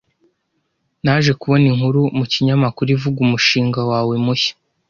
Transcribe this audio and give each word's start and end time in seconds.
Naje 1.03 1.31
kubona 1.39 1.65
inkuru 1.71 2.01
mu 2.17 2.25
kinyamakuru 2.31 2.89
ivuga 2.95 3.17
umushinga 3.25 3.79
wawe 3.89 4.15
mushya. 4.25 4.53